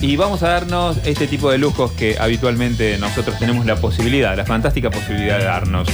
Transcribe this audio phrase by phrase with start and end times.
[0.00, 4.46] Y vamos a darnos este tipo de lujos que habitualmente nosotros tenemos la posibilidad, la
[4.46, 5.88] fantástica posibilidad de darnos.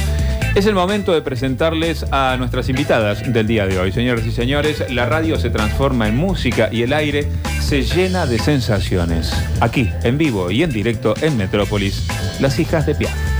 [0.55, 3.91] Es el momento de presentarles a nuestras invitadas del día de hoy.
[3.91, 7.27] Señoras y señores, la radio se transforma en música y el aire
[7.59, 9.31] se llena de sensaciones.
[9.59, 12.07] Aquí, en vivo y en directo en Metrópolis,
[12.39, 13.36] las hijas de Piaf.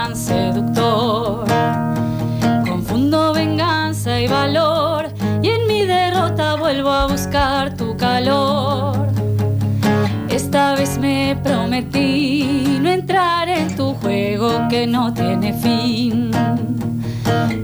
[0.00, 1.44] Gran seductor.
[2.66, 5.08] Confundo venganza y valor,
[5.42, 9.08] y en mi derrota vuelvo a buscar tu calor.
[10.30, 16.30] Esta vez me prometí no entrar en tu juego que no tiene fin.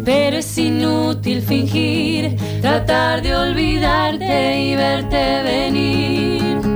[0.04, 6.75] Pero es inútil fingir, tratar de olvidarte y verte venir.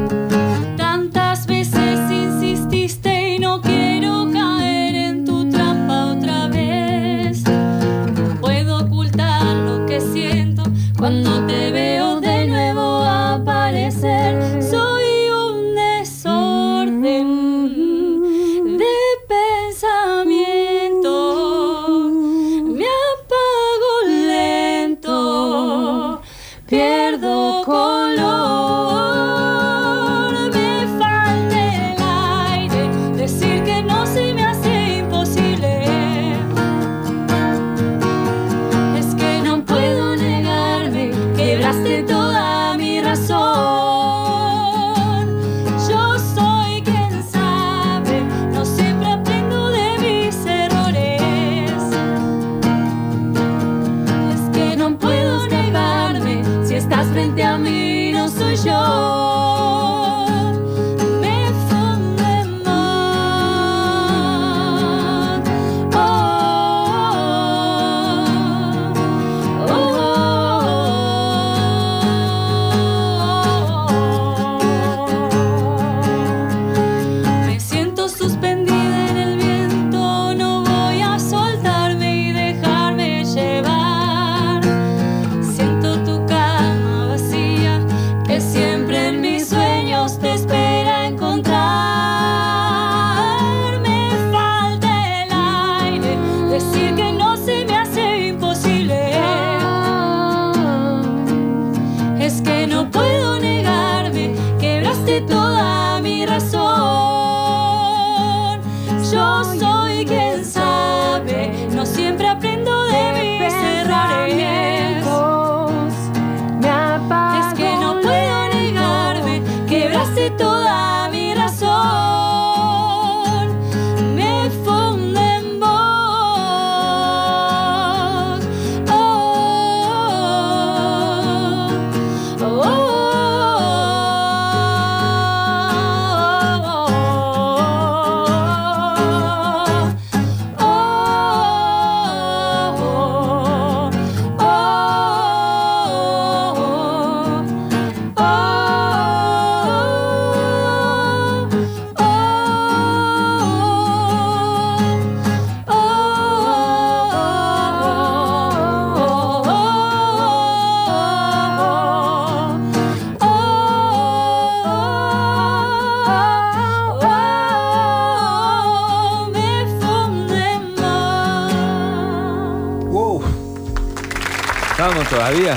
[175.31, 175.55] Todavía?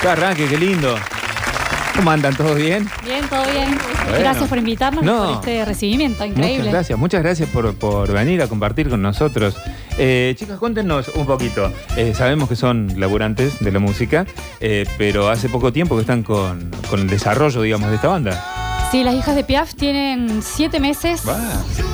[0.00, 0.94] ¡Qué arranque, qué lindo!
[1.96, 2.36] ¿Cómo andan?
[2.36, 2.88] ¿Todo bien?
[3.04, 3.76] Bien, todo bien.
[4.04, 4.18] Bueno.
[4.20, 5.24] Gracias por invitarnos No.
[5.24, 6.58] por este recibimiento increíble.
[6.58, 9.56] Muchas gracias, muchas gracias por, por venir a compartir con nosotros.
[9.98, 11.72] Eh, chicas, cuéntenos un poquito.
[11.96, 14.26] Eh, sabemos que son laburantes de la música,
[14.60, 18.44] eh, pero hace poco tiempo que están con, con el desarrollo, digamos, de esta banda.
[18.92, 21.22] Sí, las hijas de Piaf tienen siete meses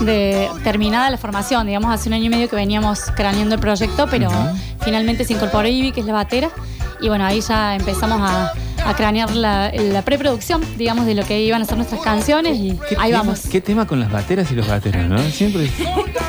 [0.00, 1.66] de terminada la formación.
[1.66, 4.28] Digamos, hace un año y medio que veníamos craneando el proyecto, pero
[4.84, 6.50] finalmente se incorporó Ivy, que es la batera.
[7.00, 8.52] Y bueno, ahí ya empezamos a,
[8.86, 12.78] a cranear la, la preproducción, digamos, de lo que iban a ser nuestras canciones y
[12.88, 13.40] ¿Qué ahí tema, vamos.
[13.50, 15.18] ¿Qué tema con las bateras y los bateros, no?
[15.30, 15.70] Siempre.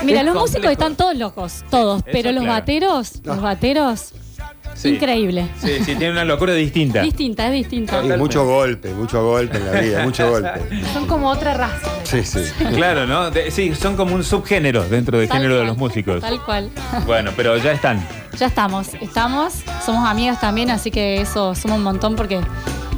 [0.04, 0.40] Mira, los complejo.
[0.40, 2.60] músicos están todos locos, todos, Eso pero los claro.
[2.60, 4.14] bateros, los bateros,
[4.76, 4.90] Sí.
[4.90, 5.48] increíble.
[5.60, 7.02] Sí, sí, tiene una locura distinta.
[7.02, 8.04] Distinta, es distinta.
[8.04, 10.62] Y mucho golpe, mucho golpe en la vida, mucho golpe.
[10.94, 11.90] Son como otra raza.
[12.04, 12.40] Sí, sí.
[12.76, 13.32] Claro, ¿no?
[13.32, 16.22] De- sí, son como un subgénero dentro del Tal género de los músicos.
[16.22, 16.70] Tal cual.
[17.08, 18.06] Bueno, pero ya están.
[18.38, 19.54] Ya estamos, estamos,
[19.86, 22.42] somos amigas también, así que eso suma un montón porque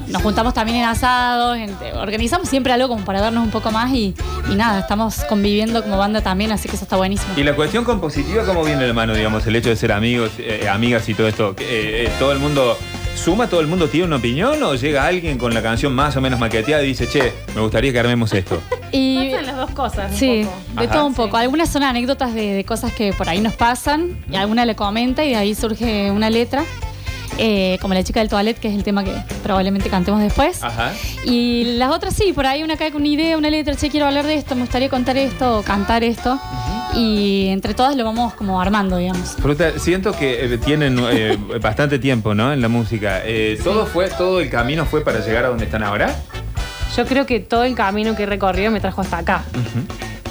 [0.08, 3.92] nos juntamos también en asados, en- organizamos siempre algo como para vernos un poco más
[3.94, 4.14] y,
[4.52, 7.34] y nada, estamos conviviendo como banda también, así que eso está buenísimo.
[7.36, 10.32] Y la cuestión compositiva, ¿cómo viene de la mano, digamos, el hecho de ser amigos,
[10.40, 11.56] eh, amigas y todo esto?
[11.60, 12.78] Eh, eh, ¿Todo el mundo
[13.16, 16.22] suma, todo el mundo tiene una opinión o llega alguien con la canción más o
[16.22, 18.62] menos maqueteada y dice, che, me gustaría que armemos esto?
[18.92, 20.12] Y Pasan las dos cosas.
[20.12, 20.80] un Sí, poco.
[20.82, 20.94] de Ajá.
[20.96, 21.36] todo un poco.
[21.38, 25.26] Algunas son anécdotas de, de cosas que por ahí nos pasan y alguna le comenta
[25.26, 26.64] y de ahí surge una letra.
[27.38, 29.14] Eh, como la chica del toilet, que es el tema que
[29.44, 30.64] probablemente cantemos después.
[30.64, 30.94] Ajá.
[31.26, 34.08] Y las otras sí, por ahí una cae con una idea, una letra, che, quiero
[34.08, 36.40] hablar de esto, me gustaría contar esto o cantar esto.
[36.96, 39.36] Y entre todas lo vamos como armando, digamos.
[39.36, 42.52] Fruta, siento que eh, tienen eh, bastante tiempo, ¿no?
[42.52, 43.22] En la música.
[43.24, 46.16] Eh, ¿todo, fue, ¿Todo el camino fue para llegar a donde están ahora?
[46.96, 49.44] Yo creo que todo el camino que he recorrido me trajo hasta acá.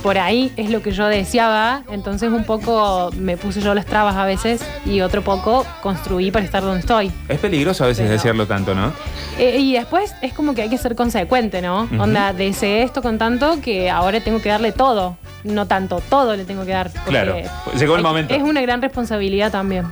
[0.06, 4.14] Por ahí es lo que yo deseaba, entonces un poco me puse yo las trabas
[4.14, 7.10] a veces y otro poco construí para estar donde estoy.
[7.28, 8.92] Es peligroso a veces Pero- decirlo tanto, ¿no?
[9.36, 11.88] Eh, y después es como que hay que ser consecuente, ¿no?
[11.92, 12.00] Ujú.
[12.00, 15.16] Onda, deseé esto con tanto que ahora tengo que darle todo.
[15.42, 16.90] No tanto, todo le tengo que dar.
[17.06, 17.36] Claro,
[17.76, 18.32] llegó el momento.
[18.32, 19.86] Es una gran responsabilidad también.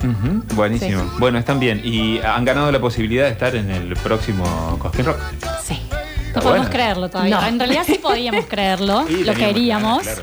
[0.54, 1.02] Buenísimo.
[1.02, 1.08] Sí.
[1.18, 1.80] Bueno, están bien.
[1.82, 4.44] Y han ganado la posibilidad de estar en el próximo
[4.80, 5.18] Cosquín Rock.
[6.34, 6.40] Sí.
[6.40, 6.70] No Está podemos bueno.
[6.70, 7.40] creerlo todavía.
[7.40, 7.46] No.
[7.46, 10.02] En realidad sí podíamos creerlo, lo queríamos.
[10.02, 10.22] claro.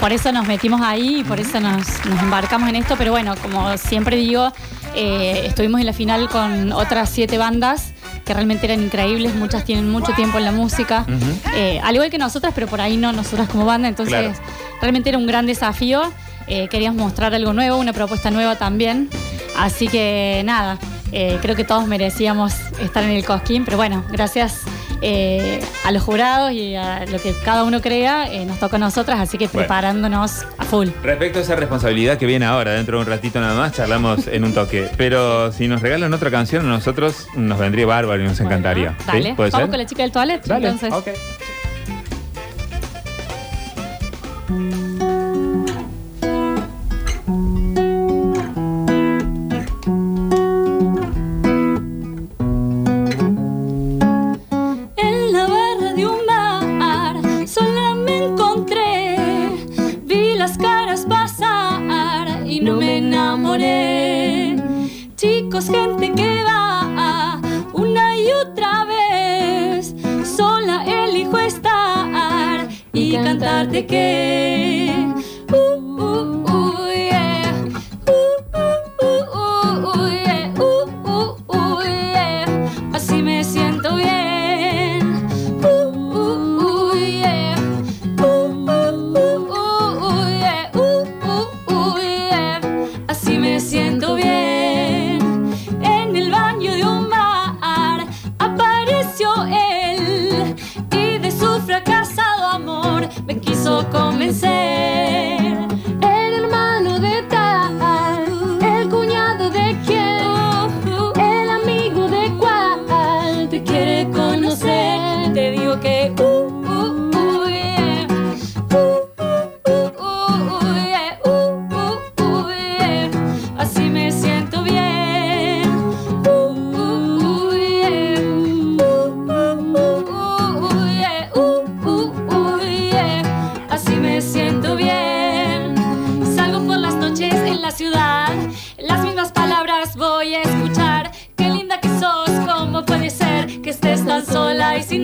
[0.00, 2.94] Por eso nos metimos ahí y por eso nos, nos embarcamos en esto.
[2.96, 4.50] Pero bueno, como siempre digo,
[4.94, 7.92] eh, estuvimos en la final con otras siete bandas
[8.24, 9.34] que realmente eran increíbles.
[9.34, 11.04] Muchas tienen mucho tiempo en la música.
[11.54, 13.88] Eh, al igual que nosotras, pero por ahí no nosotras como banda.
[13.88, 14.54] Entonces, Claro.
[14.80, 16.02] realmente era un gran desafío.
[16.46, 19.10] Eh, queríamos mostrar algo nuevo, una propuesta nueva también.
[19.58, 20.78] Así que nada,
[21.12, 24.60] eh, creo que todos merecíamos estar en el Cosquín, pero bueno, gracias
[25.02, 28.78] eh, a los jurados y a lo que cada uno crea, eh, nos toca a
[28.78, 29.60] nosotras, así que Bueno.
[29.60, 30.88] preparándonos a full.
[31.02, 34.44] Respecto a esa responsabilidad que viene ahora, dentro de un ratito nada más, charlamos en
[34.44, 34.88] un toque.
[34.96, 38.94] Pero si nos regalan otra canción, a nosotros nos vendría bárbaro y nos Bueno, encantaría.
[38.98, 39.04] ¿Sí?
[39.06, 39.70] Dale, ¿Puede vamos ser?
[39.70, 40.44] con la chica del toilet.
[40.46, 40.92] Dale, entonces.
[40.92, 41.08] ok.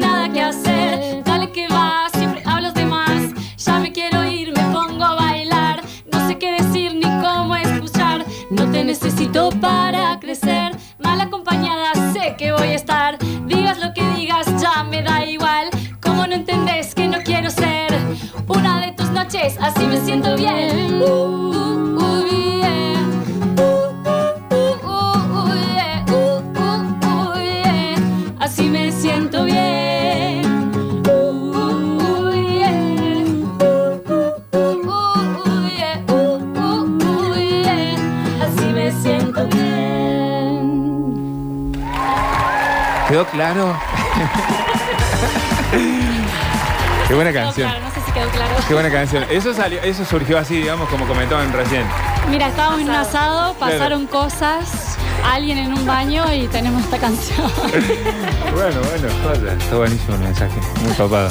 [0.06, 1.22] Nada que hacer.
[1.24, 3.22] Dale que vas, siempre hablas de más.
[3.56, 5.82] Ya me quiero ir, me pongo a bailar.
[6.12, 8.24] No sé qué decir ni cómo escuchar.
[8.50, 10.76] No te necesito para crecer.
[10.98, 13.18] Mal acompañada sé que voy a estar.
[13.46, 15.66] Digas lo que digas, ya me da igual.
[16.00, 17.90] ¿Cómo no entendés que no quiero ser
[18.48, 19.58] una de tus noches?
[19.60, 20.85] Así me siento bien.
[43.32, 43.76] ¿Quedó claro?
[47.08, 47.68] Qué buena Quedó canción.
[47.70, 48.54] claro, no sé si quedó claro.
[48.66, 49.24] Qué buena canción.
[49.30, 51.84] Eso salió, eso surgió así, digamos, como comentaban recién.
[52.30, 57.50] Mira, estábamos en un asado, pasaron cosas, alguien en un baño y tenemos esta canción.
[58.56, 59.52] Bueno, bueno.
[59.52, 60.54] Está buenísimo el mensaje.
[60.82, 61.28] Muy papado.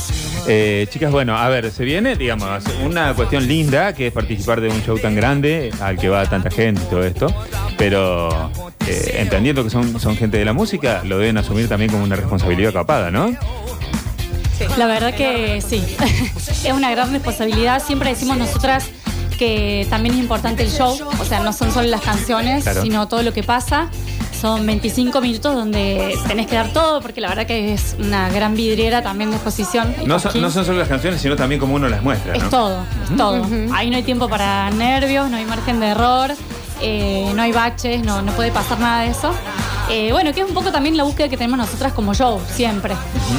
[0.48, 2.48] Eh, chicas, bueno, a ver, se viene, digamos,
[2.84, 6.52] una cuestión linda que es participar de un show tan grande al que va tanta
[6.52, 7.28] gente y todo esto.
[7.78, 8.52] Pero
[8.88, 12.16] eh, entendiendo que son, son gente de la música, lo deben asumir también como una
[12.16, 13.32] responsabilidad capada, ¿no?
[14.78, 15.84] La verdad que sí,
[16.66, 17.84] es una gran responsabilidad.
[17.86, 18.86] Siempre decimos nosotras
[19.38, 22.82] que también es importante el show, o sea, no son solo las canciones, Claro.
[22.82, 23.90] sino todo lo que pasa.
[24.40, 28.54] Son 25 minutos donde tenés que dar todo, porque la verdad que es una gran
[28.56, 29.94] vidriera también de exposición.
[30.06, 32.44] No no son solo las canciones, sino también como uno las muestra, ¿no?
[32.44, 33.46] Es todo, es todo.
[33.74, 36.32] Ahí no hay tiempo para nervios, no hay margen de error,
[36.82, 39.34] eh, no hay baches, no, no puede pasar nada de eso.
[39.90, 42.96] Eh, bueno, que es un poco también la búsqueda que tenemos nosotras como show, siempre.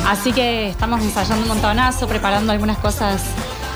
[0.06, 3.22] Así que estamos ensayando un montonazo, preparando algunas cosas,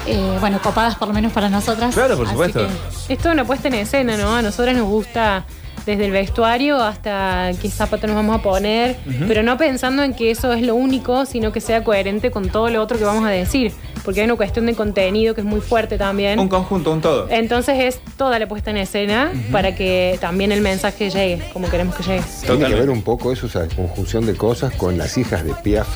[0.07, 1.95] eh, bueno, copadas por lo menos para nosotras.
[1.95, 2.69] Claro, por Así supuesto.
[3.07, 4.37] que- Es toda una puesta en escena, ¿no?
[4.37, 5.45] A nosotros nos gusta
[5.87, 8.97] desde el vestuario hasta qué zapato nos vamos a poner,
[9.27, 12.69] pero no pensando en que eso es lo único, sino que sea coherente con todo
[12.71, 13.73] lo otro que vamos a decir,
[14.05, 16.39] porque hay una cuestión de contenido que es muy fuerte también.
[16.39, 17.29] Un conjunto, un todo.
[17.31, 21.95] Entonces es toda la puesta en escena para que también el mensaje llegue como queremos
[21.95, 22.21] que llegue.
[22.23, 22.81] Tiene que Totalmente.
[22.81, 25.89] ver un poco eso, esa conjunción de cosas con las hijas de Piaf.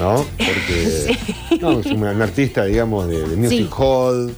[0.00, 0.24] ¿No?
[0.36, 1.16] Porque
[1.60, 3.68] no, es una, una artista, digamos, de, de music Sí.
[3.76, 4.34] hall.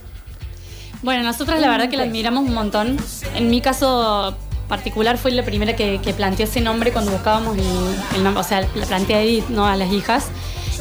[1.03, 2.97] Bueno, nosotros la verdad que la admiramos un montón.
[3.35, 4.35] En mi caso
[4.69, 7.65] particular fue la primera que, que planteó ese nombre cuando buscábamos el,
[8.17, 10.27] el nombre, o sea, la plantea a Edith, no a las hijas,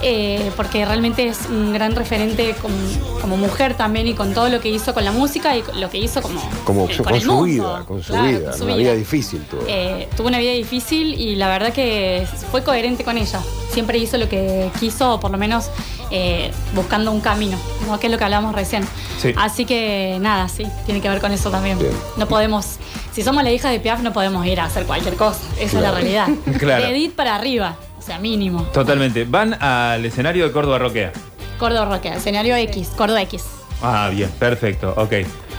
[0.04, 2.76] eh, porque realmente es un gran referente como,
[3.20, 5.98] como mujer también y con todo lo que hizo con la música y lo que
[5.98, 7.44] hizo como, Como eh, con el su mundo.
[7.46, 8.50] vida, con su Claro, vida.
[8.52, 9.62] con su Una vida difícil tuvo.
[9.68, 13.40] Eh, tuvo una vida difícil y la verdad que fue coherente con ella.
[13.80, 15.72] Siempre hizo lo que quiso, o por lo menos
[16.12, 17.58] eh, buscando un camino,
[17.88, 17.98] ¿no?
[17.98, 18.86] que es lo que hablábamos recién.
[19.22, 19.34] Sí.
[19.38, 21.80] Así que nada, sí, tiene que ver con eso también.
[21.80, 21.94] Bien.
[22.18, 22.76] No podemos,
[23.14, 25.40] si somos la hija de Piaf, no podemos ir a hacer cualquier cosa.
[25.62, 26.28] Esa es la realidad.
[26.60, 26.88] Claro.
[26.88, 28.64] De Edith para arriba, o sea, mínimo.
[28.74, 29.24] Totalmente.
[29.24, 31.14] Van al escenario de Córdoba Roquea.
[31.58, 33.46] Córdoba Roque, escenario X, Córdoba X.
[33.82, 34.94] Ah, bien, perfecto.
[34.98, 35.14] Ok.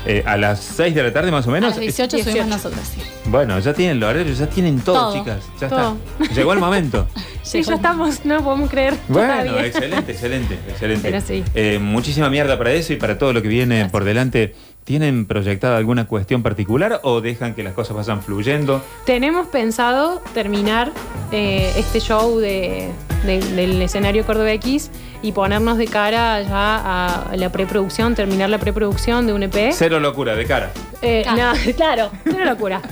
[0.06, 1.70] Eh, a las 6 de la tarde más o A menos.
[1.70, 2.30] las 18 18.
[2.30, 3.02] subimos nosotros, sí.
[3.26, 5.18] Bueno, ya tienen el horario, ya tienen todo, Todo.
[5.18, 5.44] chicas.
[5.60, 5.96] Ya Todo.
[6.20, 6.34] está.
[6.34, 7.06] Llegó el momento.
[7.42, 8.94] Sí, ya estamos, no podemos creer.
[9.08, 9.66] Bueno, todavía.
[9.66, 11.08] excelente, excelente, excelente.
[11.10, 11.42] Pero sí.
[11.54, 14.54] Eh, muchísima mierda para eso y para todo lo que viene por delante.
[14.90, 18.82] ¿Tienen proyectada alguna cuestión particular o dejan que las cosas vayan fluyendo?
[19.06, 20.90] Tenemos pensado terminar
[21.30, 22.88] eh, este show de,
[23.24, 24.90] de- del escenario Córdoba X
[25.22, 29.70] y ponernos de cara ya a la preproducción, terminar la preproducción de un EP.
[29.72, 30.72] Cero locura, de cara.
[31.02, 31.56] Eh, Claro.
[31.56, 32.82] no, claro, una locura.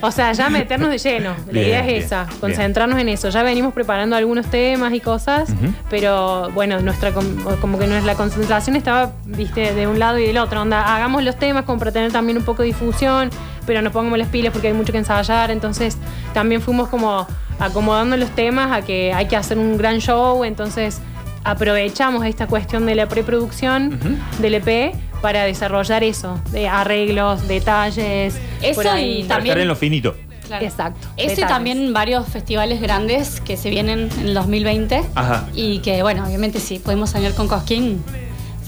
[0.00, 1.30] O sea, ya meternos de lleno.
[1.46, 2.38] La Bien, idea es bien, esa, bien.
[2.40, 3.28] concentrarnos en eso.
[3.30, 5.48] Ya venimos preparando algunos temas y cosas,
[5.90, 7.24] pero bueno, nuestra com-
[7.60, 10.62] como que nuestra concentración estaba, viste, de un lado y del otro.
[10.62, 13.30] Onda, hagamos los temas como para tener también un poco de difusión,
[13.66, 15.50] pero nos pongamos las pilas porque hay mucho que ensayar.
[15.50, 15.96] Entonces,
[16.34, 17.26] también fuimos como
[17.58, 20.44] acomodando los temas a que hay que hacer un gran show.
[20.44, 21.00] Entonces,
[21.44, 24.42] aprovechamos esta cuestión de la preproducción Ujú.
[24.42, 28.38] del EP para desarrollar eso, de arreglos, detalles.
[28.62, 29.20] Eso por ahí.
[29.20, 30.14] y Para También- estar en lo finito.
[30.46, 30.64] Claro.
[30.64, 31.48] Exacto, Ese y detalles.
[31.48, 35.02] también varios festivales grandes que se vienen en el 2020.
[35.16, 35.48] Ajá.
[35.56, 38.00] Y que, bueno, obviamente si podemos soñar con Cosquín,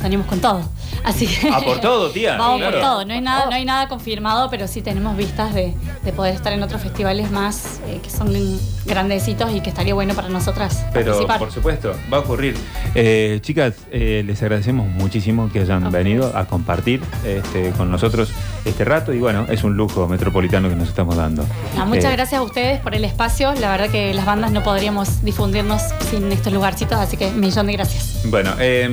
[0.00, 0.62] soñamos con todo.
[1.04, 1.48] Así que.
[1.50, 2.72] Ah, por todo, tía, Vamos claro.
[2.78, 3.04] por todo.
[3.04, 6.52] No hay, nada, no hay nada confirmado, pero sí tenemos vistas de, de poder estar
[6.52, 8.32] en otros festivales más eh, que son
[8.84, 11.38] grandecitos y que estaría bueno para nosotras Pero participar.
[11.38, 12.56] por supuesto, va a ocurrir.
[12.94, 18.30] Eh, chicas, eh, les agradecemos muchísimo que hayan A venido a compartir este, con nosotros
[18.64, 21.44] este rato y bueno, es un lujo metropolitano que nos estamos dando.
[21.76, 23.52] No, muchas gracias a ustedes por el espacio.
[23.54, 27.72] La verdad que las bandas no podríamos difundirnos sin estos lugarcitos, así que millón de
[27.74, 28.22] gracias.
[28.26, 28.88] Bueno, eh,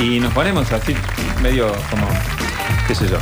[0.00, 0.94] y nos ponemos así,
[1.42, 2.06] medio como,
[2.86, 3.18] qué sé yo,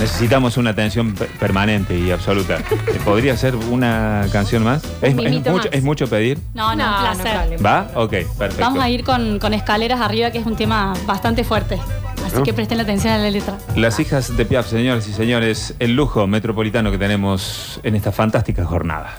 [0.00, 2.58] necesitamos una atención pe- permanente y absoluta.
[2.88, 4.82] Eh, ¿Podría ser una canción más?
[5.02, 5.74] ¿Es, es mimito mucho, más.
[5.74, 6.38] ¿Es mucho pedir?
[6.54, 7.34] No, no, un placer.
[7.36, 7.56] vale.
[7.58, 7.90] ¿Va?
[7.94, 8.60] Ok, perfecto.
[8.60, 11.78] Vamos a ir con, con escaleras arriba, que es un tema bastante fuerte.
[12.26, 12.42] Así ¿No?
[12.42, 13.56] que presten atención a la letra.
[13.76, 18.64] Las hijas de Piaf, señores y señores, el lujo metropolitano que tenemos en esta fantástica
[18.64, 19.16] jornada.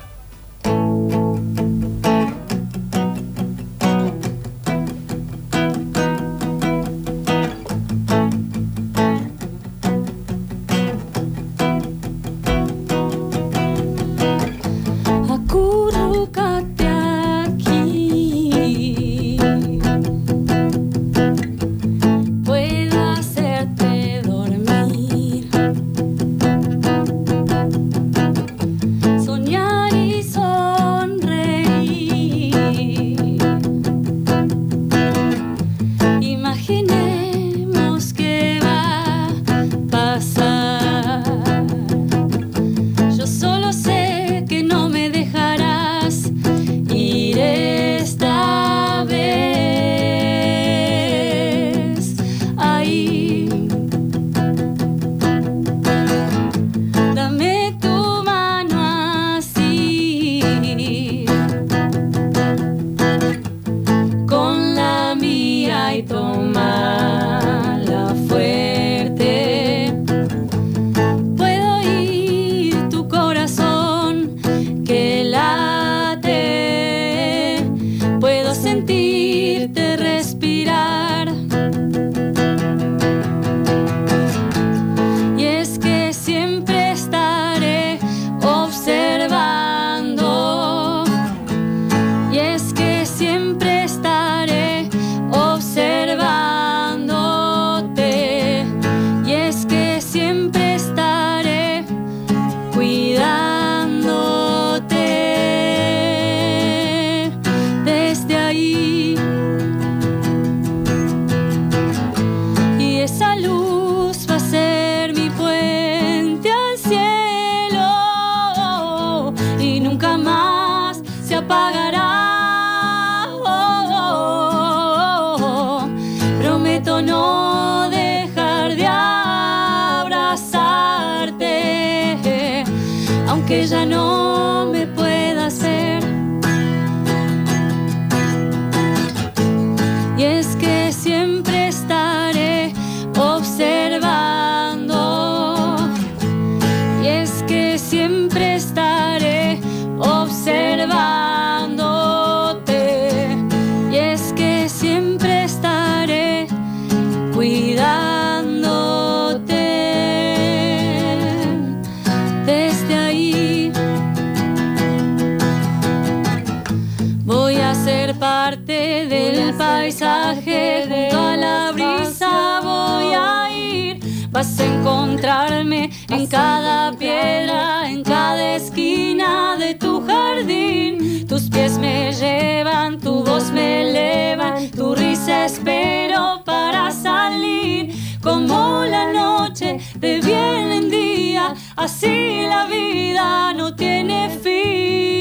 [174.40, 181.28] Vas a encontrarme en cada piedra, en cada esquina de tu jardín.
[181.28, 187.94] Tus pies me llevan, tu voz me eleva, tu risa espero para salir.
[188.24, 195.20] Como la noche deviene en día, así la vida no tiene fin.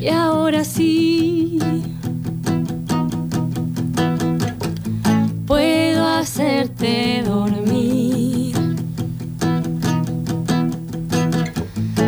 [0.00, 1.58] Y ahora sí.
[5.46, 7.13] Puedo hacerte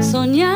[0.06, 0.55] soñar.